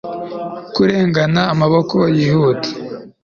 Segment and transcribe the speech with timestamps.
[0.75, 2.69] kurengana amaboko yihuta